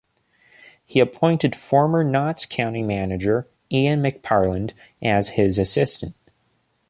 He 0.87 0.99
appointed 0.99 1.55
former 1.55 2.03
Notts 2.03 2.47
County 2.47 2.81
manager 2.81 3.47
Ian 3.71 4.01
McParland 4.01 4.73
as 4.99 5.29
his 5.29 5.59
assistant. 5.59 6.15